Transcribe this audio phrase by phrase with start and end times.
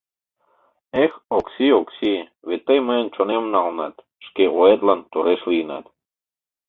[1.03, 2.13] Эх, Окси, Окси,
[2.47, 5.85] вет тый мыйын чонемым налынат, шке оетлан тореш лийынат...